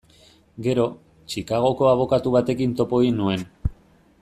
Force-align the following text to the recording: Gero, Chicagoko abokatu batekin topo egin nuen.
Gero, 0.67 0.85
Chicagoko 1.33 1.91
abokatu 1.93 2.33
batekin 2.37 2.75
topo 2.81 3.03
egin 3.05 3.23
nuen. 3.25 3.47